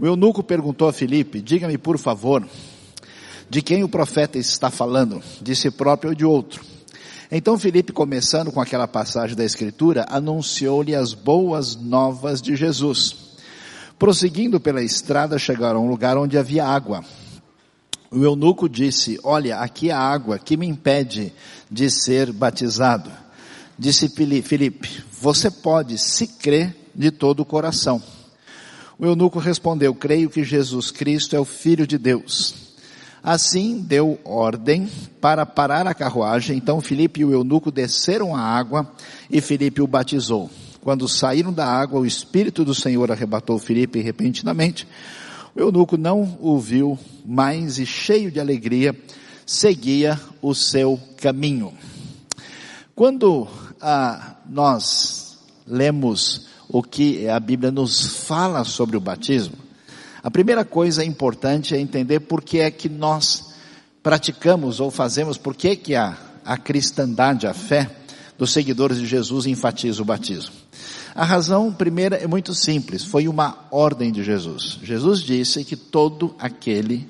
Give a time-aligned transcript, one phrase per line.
[0.00, 2.48] O eunuco perguntou a Filipe, diga-me por favor,
[3.50, 6.64] de quem o profeta está falando, de si próprio ou de outro?
[7.30, 13.14] Então Filipe, começando com aquela passagem da escritura, anunciou-lhe as boas novas de Jesus.
[13.98, 17.04] Prosseguindo pela estrada, chegaram a um lugar onde havia água.
[18.10, 21.30] O eunuco disse, olha, aqui há água que me impede
[21.70, 23.10] de ser batizado.
[23.78, 28.02] Disse Filipe, você pode, se crer, de todo o coração.
[29.00, 32.54] O eunuco respondeu, creio que Jesus Cristo é o Filho de Deus.
[33.22, 38.92] Assim deu ordem para parar a carruagem, então Filipe e o eunuco desceram a água
[39.30, 40.50] e Filipe o batizou.
[40.82, 44.86] Quando saíram da água, o Espírito do Senhor arrebatou Filipe repentinamente,
[45.56, 48.94] o eunuco não o viu mais e cheio de alegria,
[49.46, 51.72] seguia o seu caminho.
[52.94, 53.48] Quando
[53.80, 59.56] ah, nós lemos o que a Bíblia nos fala sobre o batismo,
[60.22, 63.54] a primeira coisa importante é entender por que é que nós
[64.02, 67.90] praticamos ou fazemos, por que que a, a cristandade, a fé
[68.38, 70.54] dos seguidores de Jesus enfatiza o batismo.
[71.14, 74.78] A razão primeira é muito simples, foi uma ordem de Jesus.
[74.82, 77.08] Jesus disse que todo aquele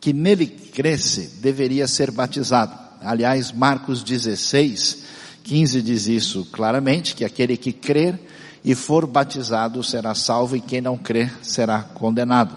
[0.00, 2.72] que nele cresce deveria ser batizado.
[3.00, 5.04] Aliás, Marcos 16,
[5.42, 8.18] 15 diz isso claramente, que aquele que crer
[8.64, 12.56] e for batizado será salvo e quem não crer será condenado.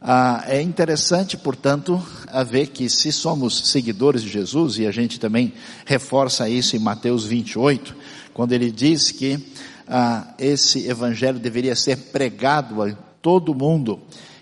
[0.00, 5.18] Ah, é interessante, portanto, a ver que se somos seguidores de Jesus, e a gente
[5.18, 5.54] também
[5.86, 7.96] reforça isso em Mateus 28,
[8.34, 9.42] quando ele diz que
[9.88, 13.98] ah, esse evangelho deveria ser pregado a todo mundo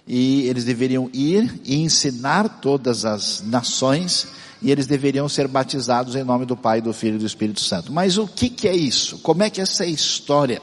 [0.07, 4.27] e eles deveriam ir e ensinar todas as nações
[4.63, 7.93] e eles deveriam ser batizados em nome do Pai, do Filho e do Espírito Santo.
[7.93, 9.19] Mas o que, que é isso?
[9.19, 10.63] Como é que essa história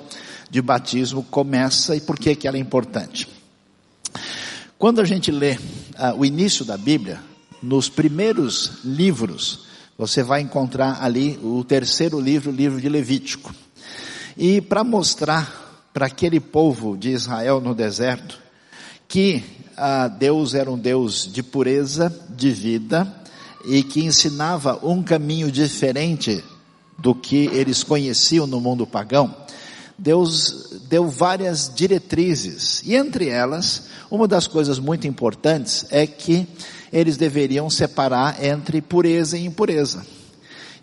[0.50, 3.28] de batismo começa e por que, que ela é importante?
[4.78, 5.58] Quando a gente lê
[5.98, 7.20] ah, o início da Bíblia,
[7.62, 9.66] nos primeiros livros,
[9.98, 13.54] você vai encontrar ali o terceiro livro, o livro de Levítico.
[14.38, 18.40] E para mostrar para aquele povo de Israel no deserto
[19.10, 19.44] que
[19.76, 23.19] ah, Deus era um Deus de pureza, de vida
[23.66, 26.44] e que ensinava um caminho diferente
[26.98, 29.34] do que eles conheciam no mundo pagão,
[29.98, 36.48] Deus deu várias diretrizes e entre elas, uma das coisas muito importantes é que
[36.92, 40.06] eles deveriam separar entre pureza e impureza.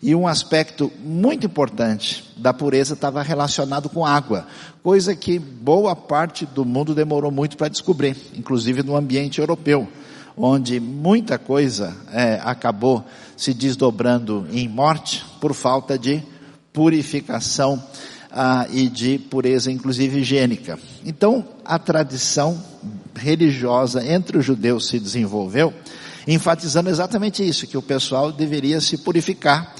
[0.03, 4.47] E um aspecto muito importante da pureza estava relacionado com água,
[4.83, 9.89] coisa que boa parte do mundo demorou muito para descobrir, inclusive no ambiente europeu,
[10.37, 13.05] onde muita coisa é, acabou
[13.37, 16.23] se desdobrando em morte por falta de
[16.73, 17.83] purificação
[18.31, 20.79] ah, e de pureza, inclusive higiênica.
[21.05, 22.63] Então, a tradição
[23.15, 25.73] religiosa entre os judeus se desenvolveu,
[26.29, 29.75] enfatizando exatamente isso, que o pessoal deveria se purificar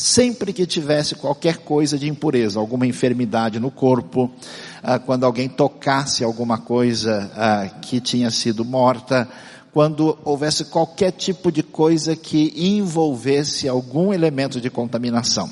[0.00, 4.30] sempre que tivesse qualquer coisa de impureza, alguma enfermidade no corpo,
[4.82, 9.28] ah, quando alguém tocasse alguma coisa ah, que tinha sido morta,
[9.72, 15.50] quando houvesse qualquer tipo de coisa que envolvesse algum elemento de contaminação.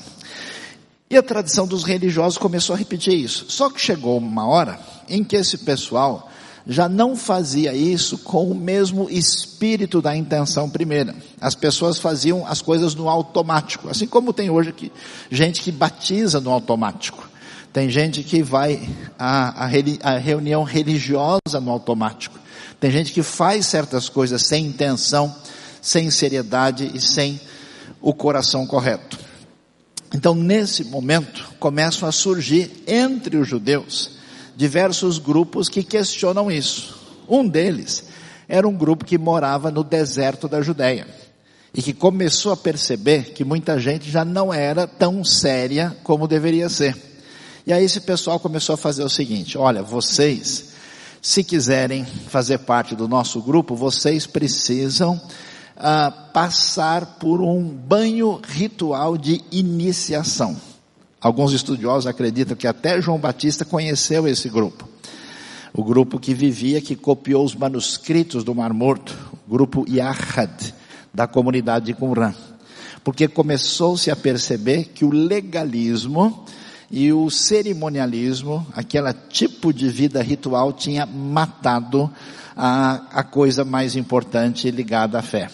[1.10, 3.46] E a tradição dos religiosos começou a repetir isso.
[3.48, 4.78] Só que chegou uma hora
[5.08, 6.28] em que esse pessoal
[6.66, 11.16] já não fazia isso com o mesmo espírito da intenção primeira.
[11.40, 14.92] As pessoas faziam as coisas no automático, assim como tem hoje que,
[15.30, 17.26] gente que batiza no automático.
[17.72, 22.38] Tem gente que vai à, à, reunião religiosa no automático.
[22.80, 25.34] Tem gente que faz certas coisas sem intenção,
[25.80, 27.40] sem seriedade e sem
[28.00, 29.18] o coração correto.
[30.14, 34.18] Então, nesse momento, começam a surgir entre os judeus
[34.56, 36.98] diversos grupos que questionam isso.
[37.28, 38.04] Um deles
[38.48, 41.06] era um grupo que morava no deserto da Judéia
[41.74, 46.69] e que começou a perceber que muita gente já não era tão séria como deveria
[46.69, 47.07] ser.
[47.69, 50.70] E aí esse pessoal começou a fazer o seguinte: olha, vocês,
[51.20, 55.20] se quiserem fazer parte do nosso grupo, vocês precisam
[55.76, 60.56] ah, passar por um banho ritual de iniciação.
[61.20, 64.88] Alguns estudiosos acreditam que até João Batista conheceu esse grupo.
[65.75, 69.15] O grupo que vivia, que copiou os manuscritos do Mar Morto,
[69.47, 70.75] o grupo Yahad,
[71.12, 72.35] da comunidade de Qumran.
[73.05, 76.47] Porque começou-se a perceber que o legalismo
[76.90, 82.11] e o cerimonialismo, aquele tipo de vida ritual, tinha matado
[82.56, 85.50] a, a coisa mais importante ligada à fé.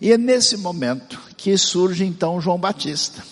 [0.00, 3.22] E é nesse momento que surge então João Batista.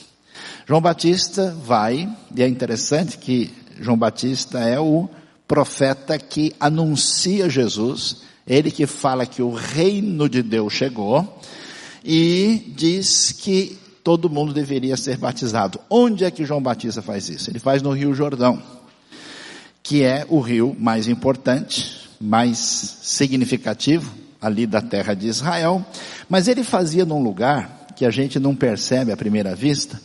[0.67, 3.51] João Batista vai, e é interessante que
[3.81, 5.09] João Batista é o
[5.47, 11.41] profeta que anuncia Jesus, ele que fala que o reino de Deus chegou
[12.05, 15.79] e diz que todo mundo deveria ser batizado.
[15.91, 17.51] Onde é que João Batista faz isso?
[17.51, 18.59] Ele faz no Rio Jordão,
[19.83, 24.11] que é o rio mais importante, mais significativo
[24.41, 25.85] ali da terra de Israel,
[26.27, 30.01] mas ele fazia num lugar que a gente não percebe à primeira vista,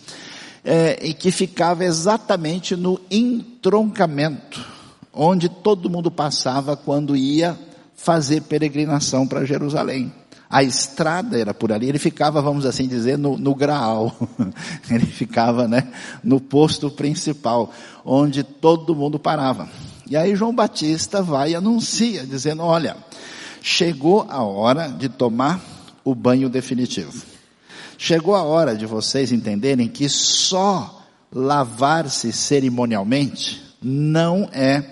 [0.65, 4.65] é, e que ficava exatamente no entroncamento,
[5.13, 7.57] onde todo mundo passava quando ia
[7.95, 10.11] fazer peregrinação para Jerusalém.
[10.53, 14.15] A estrada era por ali, ele ficava, vamos assim dizer, no, no graal.
[14.87, 15.91] ele ficava, né,
[16.23, 17.73] no posto principal,
[18.05, 19.67] onde todo mundo parava.
[20.07, 22.95] E aí João Batista vai e anuncia, dizendo, olha,
[23.63, 25.59] chegou a hora de tomar
[26.05, 27.25] o banho definitivo.
[27.97, 34.83] Chegou a hora de vocês entenderem que só lavar-se cerimonialmente não é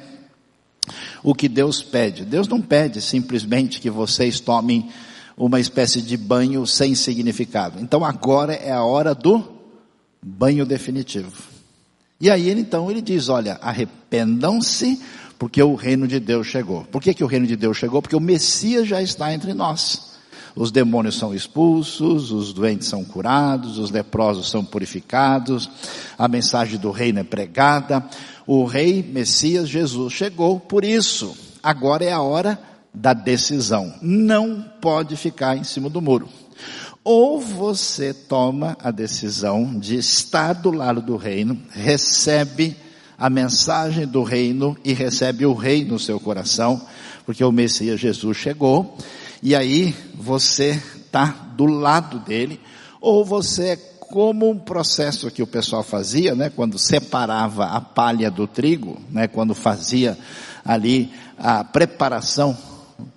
[1.22, 2.26] o que Deus pede.
[2.26, 4.90] Deus não pede simplesmente que vocês tomem
[5.38, 7.80] uma espécie de banho sem significado.
[7.82, 9.44] Então agora é a hora do
[10.22, 11.32] banho definitivo.
[12.20, 15.02] E aí ele então ele diz, olha, arrependam-se
[15.40, 16.84] porque o reino de Deus chegou.
[16.86, 18.02] Por que, que o reino de Deus chegou?
[18.02, 20.12] Porque o Messias já está entre nós
[20.56, 25.70] os demônios são expulsos, os doentes são curados, os leprosos são purificados,
[26.18, 28.04] a mensagem do reino é pregada,
[28.46, 32.60] o rei Messias Jesus chegou, por isso, agora é a hora
[32.94, 33.94] da decisão.
[34.02, 36.28] Não pode ficar em cima do muro.
[37.04, 42.76] Ou você toma a decisão de estar do lado do reino, recebe
[43.18, 46.80] a mensagem do reino e recebe o rei no seu coração,
[47.26, 48.98] porque o Messias Jesus chegou,
[49.42, 52.60] e aí você está do lado dele,
[53.00, 58.30] ou você é como um processo que o pessoal fazia, né, quando separava a palha
[58.30, 60.18] do trigo, né, quando fazia
[60.64, 62.56] ali a preparação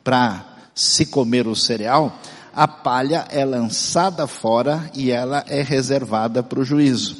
[0.05, 2.21] para se comer o cereal,
[2.55, 7.17] a palha é lançada fora e ela é reservada para o juízo.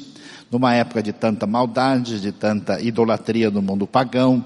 [0.51, 4.45] Numa época de tanta maldade, de tanta idolatria no mundo pagão,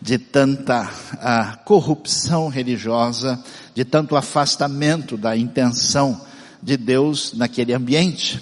[0.00, 3.42] de tanta uh, corrupção religiosa,
[3.74, 6.18] de tanto afastamento da intenção
[6.62, 8.38] de Deus naquele ambiente.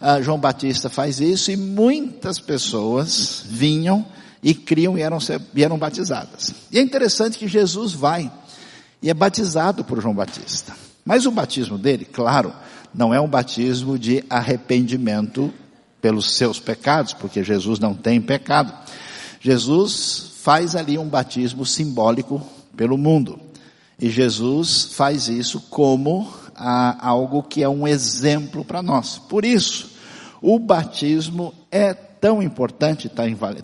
[0.00, 4.06] Uh, João Batista faz isso e muitas pessoas vinham
[4.42, 5.18] e criam e eram,
[5.54, 6.54] e eram batizadas.
[6.70, 8.30] E é interessante que Jesus vai
[9.04, 10.74] e é batizado por João Batista.
[11.04, 12.54] Mas o batismo dele, claro,
[12.94, 15.52] não é um batismo de arrependimento
[16.00, 18.72] pelos seus pecados, porque Jesus não tem pecado.
[19.42, 22.40] Jesus faz ali um batismo simbólico
[22.74, 23.38] pelo mundo.
[24.00, 26.26] E Jesus faz isso como
[26.56, 29.18] ah, algo que é um exemplo para nós.
[29.18, 29.90] Por isso,
[30.40, 33.10] o batismo é tão importante,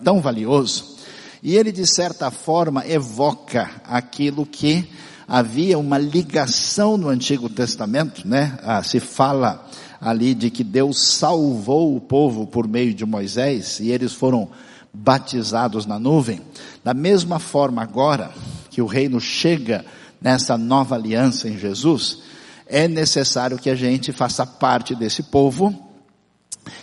[0.03, 0.97] tão valioso,
[1.41, 4.87] e ele de certa forma evoca aquilo que
[5.33, 8.59] havia uma ligação no Antigo Testamento, né?
[8.63, 9.65] Ah, se fala
[10.01, 14.49] ali de que Deus salvou o povo por meio de Moisés e eles foram
[14.93, 16.41] batizados na nuvem.
[16.83, 18.29] Da mesma forma agora
[18.69, 19.85] que o reino chega
[20.19, 22.23] nessa nova aliança em Jesus,
[22.67, 25.73] é necessário que a gente faça parte desse povo.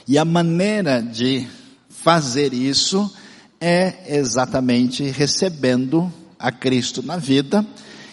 [0.07, 1.47] E a maneira de
[1.91, 3.15] fazer isso
[3.61, 7.63] é exatamente recebendo a Cristo na vida,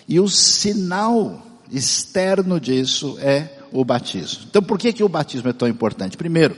[0.07, 4.45] e o sinal externo disso é o batismo.
[4.49, 6.15] Então por que que o batismo é tão importante?
[6.17, 6.55] Primeiro,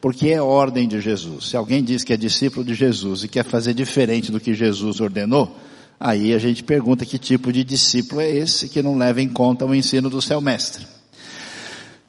[0.00, 1.46] porque é ordem de Jesus.
[1.46, 5.00] Se alguém diz que é discípulo de Jesus e quer fazer diferente do que Jesus
[5.00, 5.56] ordenou,
[5.98, 9.64] aí a gente pergunta que tipo de discípulo é esse que não leva em conta
[9.64, 10.86] o ensino do seu mestre.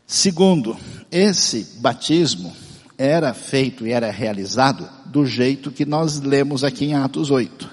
[0.08, 0.78] Segundo,
[1.12, 2.54] esse batismo
[2.98, 7.70] era feito e era realizado do jeito que nós lemos aqui em Atos 8.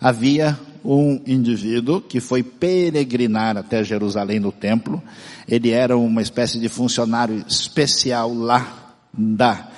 [0.00, 5.02] Havia um indivíduo que foi peregrinar até Jerusalém no templo.
[5.48, 9.70] Ele era uma espécie de funcionário especial lá da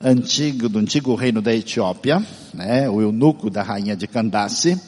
[0.00, 4.80] antigo, do antigo reino da Etiópia, né, o eunuco da rainha de Candace,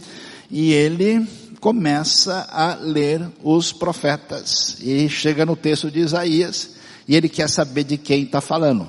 [0.50, 1.26] e ele
[1.60, 7.84] começa a ler os profetas e chega no texto de Isaías e ele quer saber
[7.84, 8.86] de quem está falando.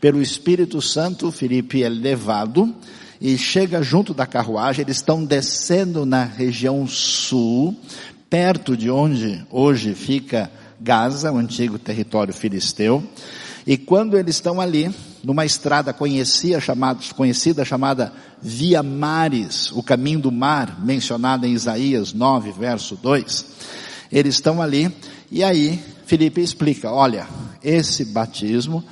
[0.00, 2.74] Pelo Espírito Santo, Filipe é levado
[3.20, 7.74] e chega junto da carruagem, eles estão descendo na região sul,
[8.28, 13.02] perto de onde hoje fica Gaza, o antigo território filisteu.
[13.66, 14.94] E quando eles estão ali,
[15.24, 22.12] numa estrada conhecida chamada, conhecida chamada Via Mares, o caminho do mar, mencionada em Isaías
[22.12, 23.46] 9, verso 2,
[24.12, 24.94] eles estão ali,
[25.32, 27.26] e aí Felipe explica, olha,
[27.64, 28.84] esse batismo,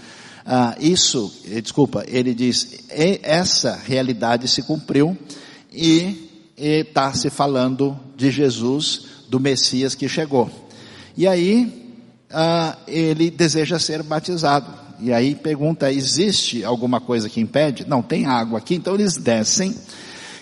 [0.46, 5.16] ah, isso, eh, desculpa, ele diz, essa realidade se cumpriu,
[5.72, 10.50] e está se falando de Jesus, do Messias que chegou.
[11.16, 11.92] E aí,
[12.30, 14.84] ah, ele deseja ser batizado.
[15.00, 17.84] E aí pergunta, existe alguma coisa que impede?
[17.86, 18.76] Não, tem água aqui.
[18.76, 19.74] Então eles descem,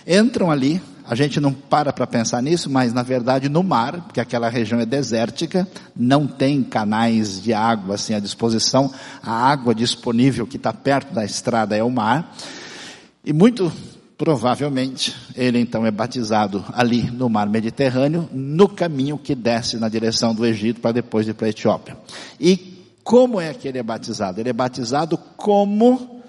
[0.06, 0.80] entram ali,
[1.12, 4.80] a gente não para para pensar nisso, mas na verdade no mar, porque aquela região
[4.80, 8.90] é desértica, não tem canais de água assim à disposição,
[9.22, 12.34] a água disponível que está perto da estrada é o mar.
[13.22, 13.70] E muito
[14.16, 20.34] provavelmente ele então é batizado ali no mar Mediterrâneo, no caminho que desce na direção
[20.34, 21.94] do Egito para depois ir para a Etiópia.
[22.40, 24.40] E como é que ele é batizado?
[24.40, 26.22] Ele é batizado como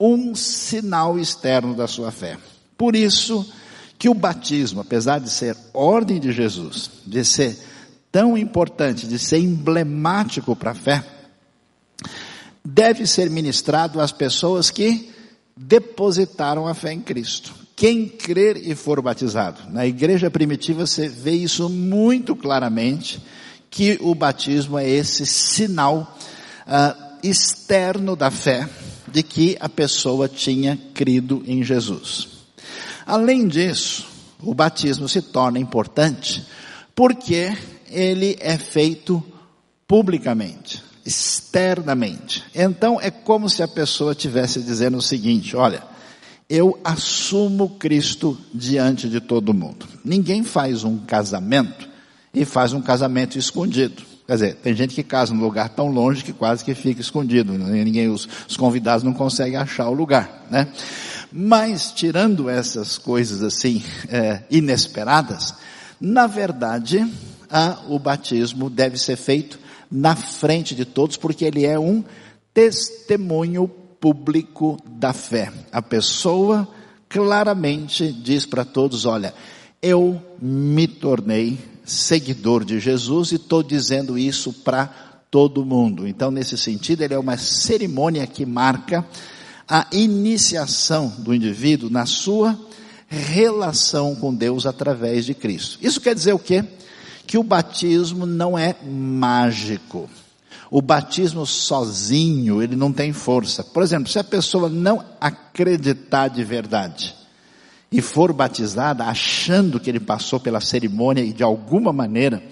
[0.00, 2.38] um sinal externo da sua fé.
[2.74, 3.46] Por isso,
[3.98, 7.56] que o batismo, apesar de ser ordem de Jesus, de ser
[8.10, 11.04] tão importante, de ser emblemático para a fé,
[12.64, 15.10] deve ser ministrado às pessoas que
[15.56, 17.54] depositaram a fé em Cristo.
[17.76, 19.62] Quem crer e for batizado.
[19.70, 23.20] Na igreja primitiva você vê isso muito claramente,
[23.68, 26.16] que o batismo é esse sinal
[26.66, 28.68] uh, externo da fé
[29.10, 32.33] de que a pessoa tinha crido em Jesus.
[33.06, 34.06] Além disso,
[34.42, 36.46] o batismo se torna importante
[36.94, 37.56] porque
[37.90, 39.22] ele é feito
[39.86, 42.44] publicamente, externamente.
[42.54, 45.82] Então é como se a pessoa estivesse dizendo o seguinte: olha,
[46.48, 49.86] eu assumo Cristo diante de todo mundo.
[50.04, 51.88] Ninguém faz um casamento
[52.32, 54.02] e faz um casamento escondido.
[54.26, 57.52] Quer dizer, tem gente que casa num lugar tão longe que quase que fica escondido.
[57.52, 57.84] Né?
[57.84, 60.68] Ninguém, os, os convidados não conseguem achar o lugar, né?
[61.36, 65.52] Mas, tirando essas coisas assim, é, inesperadas,
[66.00, 67.04] na verdade,
[67.50, 69.58] a, o batismo deve ser feito
[69.90, 72.04] na frente de todos, porque ele é um
[72.52, 75.52] testemunho público da fé.
[75.72, 76.68] A pessoa
[77.08, 79.34] claramente diz para todos: olha,
[79.82, 84.86] eu me tornei seguidor de Jesus e estou dizendo isso para
[85.32, 86.06] todo mundo.
[86.06, 89.04] Então, nesse sentido, ele é uma cerimônia que marca
[89.68, 92.58] a iniciação do indivíduo na sua
[93.08, 95.78] relação com Deus através de Cristo.
[95.80, 96.64] Isso quer dizer o quê?
[97.26, 100.08] Que o batismo não é mágico.
[100.70, 103.62] O batismo sozinho, ele não tem força.
[103.62, 107.14] Por exemplo, se a pessoa não acreditar de verdade
[107.92, 112.42] e for batizada achando que ele passou pela cerimônia e de alguma maneira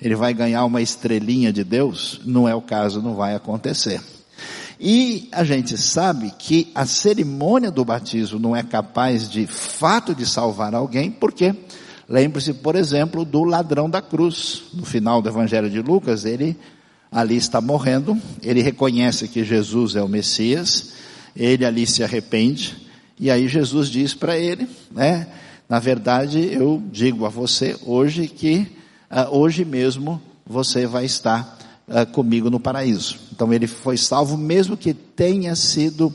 [0.00, 4.00] ele vai ganhar uma estrelinha de Deus, não é o caso, não vai acontecer.
[4.78, 10.26] E a gente sabe que a cerimônia do batismo não é capaz de fato de
[10.26, 11.54] salvar alguém, porque
[12.08, 14.64] lembre-se, por exemplo, do ladrão da cruz.
[14.74, 16.56] No final do Evangelho de Lucas, ele
[17.10, 20.92] ali está morrendo, ele reconhece que Jesus é o Messias,
[21.34, 22.76] ele ali se arrepende,
[23.18, 25.26] e aí Jesus diz para ele, né?
[25.68, 28.68] Na verdade, eu digo a você hoje que
[29.10, 33.18] uh, hoje mesmo você vai estar uh, comigo no paraíso.
[33.32, 36.12] Então ele foi salvo mesmo que tenha sido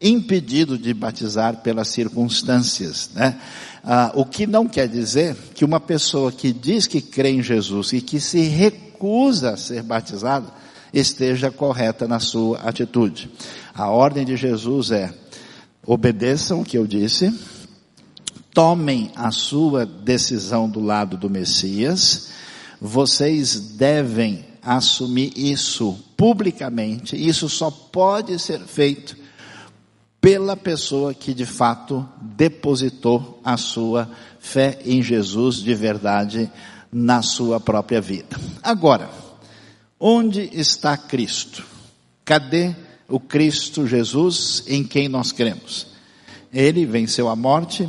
[0.00, 3.38] impedido de batizar pelas circunstâncias, né?
[3.84, 7.92] Uh, o que não quer dizer que uma pessoa que diz que crê em Jesus
[7.92, 10.46] e que se recusa a ser batizada
[10.92, 13.30] esteja correta na sua atitude.
[13.74, 15.14] A ordem de Jesus é
[15.86, 17.32] obedeçam o que eu disse,
[18.52, 22.28] tomem a sua decisão do lado do Messias,
[22.80, 29.16] vocês devem assumir isso publicamente, isso só pode ser feito
[30.20, 36.50] pela pessoa que de fato depositou a sua fé em Jesus de verdade
[36.92, 38.36] na sua própria vida.
[38.62, 39.10] Agora,
[39.98, 41.64] onde está Cristo?
[42.24, 42.74] Cadê
[43.08, 45.86] o Cristo Jesus em quem nós cremos?
[46.52, 47.88] Ele venceu a morte,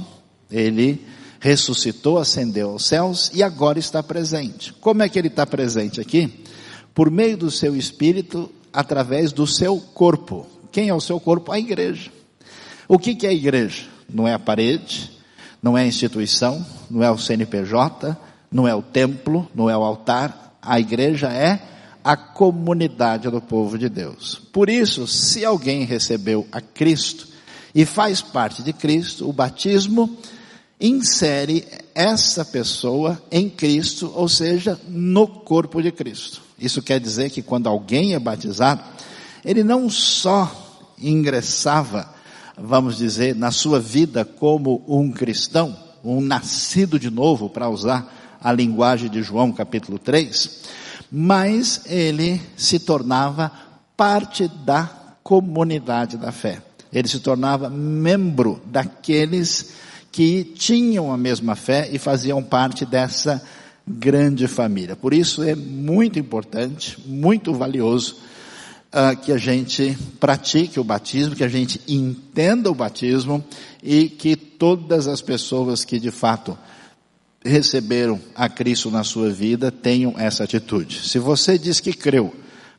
[0.50, 1.06] ele
[1.40, 4.72] ressuscitou, ascendeu aos céus e agora está presente.
[4.74, 6.41] Como é que ele está presente aqui?
[6.94, 10.46] Por meio do seu espírito, através do seu corpo.
[10.72, 11.52] Quem é o seu corpo?
[11.52, 12.12] A igreja.
[12.88, 13.84] O que, é a igreja?
[14.10, 15.12] Não é a parede,
[15.62, 18.18] não é a instituição, não é o CNPJ,
[18.52, 20.58] não é o templo, não é o altar.
[20.62, 21.62] A igreja é
[22.04, 24.42] a comunidade do povo de Deus.
[24.52, 27.28] Por isso, se alguém recebeu a Cristo
[27.74, 30.18] e faz parte de Cristo, o batismo
[30.80, 36.42] insere essa pessoa em Cristo, ou seja, no corpo de Cristo.
[36.62, 38.84] Isso quer dizer que quando alguém é batizado,
[39.44, 42.08] ele não só ingressava,
[42.56, 48.51] vamos dizer, na sua vida como um cristão, um nascido de novo, para usar a
[48.51, 50.62] linguagem de João capítulo 3,
[51.12, 53.51] mas ele se tornava
[53.98, 54.89] parte da
[55.24, 56.62] comunidade da fé.
[56.94, 59.74] Ele se tornava membro daqueles
[60.12, 63.41] que tinham a mesma fé e faziam parte dessa
[63.92, 64.96] grande família.
[64.96, 68.18] Por isso é muito importante, muito valioso
[68.92, 73.44] uh, que a gente pratique o batismo, que a gente entenda o batismo
[73.82, 76.58] e que todas as pessoas que de fato
[77.44, 81.08] receberam a Cristo na sua vida tenham essa atitude.
[81.08, 82.34] Se você diz que creu,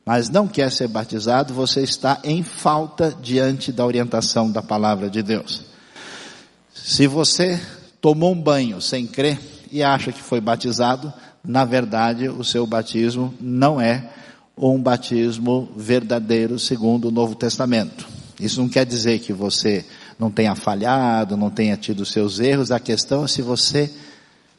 [0.05, 5.23] mas não quer ser batizado, você está em falta diante da orientação da palavra de
[5.23, 5.65] Deus.
[6.73, 7.61] Se você
[8.01, 9.39] tomou um banho sem crer
[9.73, 11.11] e acha que foi batizado,
[11.43, 14.11] na verdade o seu batismo não é
[14.57, 18.07] um batismo verdadeiro segundo o Novo Testamento.
[18.39, 19.85] Isso não quer dizer que você
[20.19, 23.91] não tenha falhado, não tenha tido seus erros, a questão é se você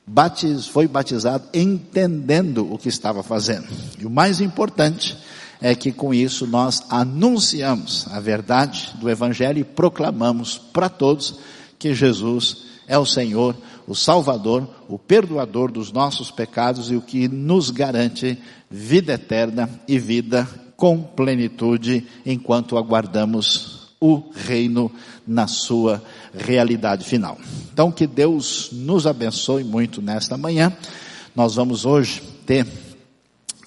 [0.05, 3.67] batiz, foi batizado entendendo o que estava fazendo.
[3.99, 5.15] E o mais importante
[5.61, 11.35] é que com isso nós anunciamos a verdade do Evangelho e proclamamos para todos
[11.77, 13.55] que Jesus é o Senhor,
[13.87, 18.37] o Salvador, o perdoador dos nossos pecados e o que nos garante
[18.69, 24.91] vida eterna e vida com plenitude enquanto aguardamos o reino
[25.25, 27.37] na sua realidade final.
[27.71, 30.75] Então que Deus nos abençoe muito nesta manhã.
[31.35, 32.67] Nós vamos hoje ter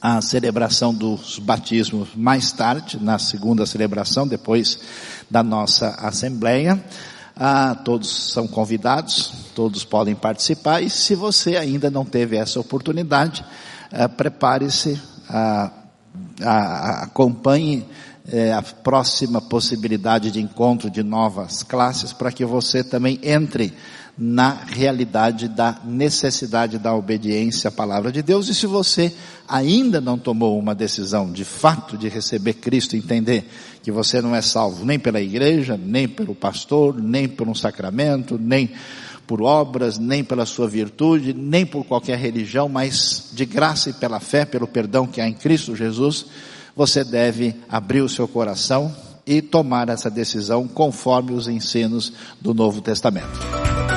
[0.00, 4.78] a celebração dos batismos mais tarde, na segunda celebração, depois
[5.30, 6.82] da nossa assembleia.
[7.38, 13.44] Ah, todos são convidados, todos podem participar e se você ainda não teve essa oportunidade,
[13.92, 15.70] ah, prepare-se, ah,
[16.42, 17.86] ah, acompanhe
[18.26, 23.74] eh, a próxima possibilidade de encontro de novas classes para que você também entre
[24.18, 28.48] na realidade da necessidade da obediência à palavra de Deus.
[28.48, 29.12] E se você
[29.46, 33.46] ainda não tomou uma decisão de fato de receber Cristo, entender
[33.82, 38.38] que você não é salvo nem pela igreja, nem pelo pastor, nem por um sacramento,
[38.38, 38.70] nem
[39.26, 44.20] por obras, nem pela sua virtude, nem por qualquer religião, mas de graça e pela
[44.20, 46.26] fé, pelo perdão que há em Cristo Jesus,
[46.74, 48.94] você deve abrir o seu coração
[49.26, 53.95] e tomar essa decisão conforme os ensinos do Novo Testamento.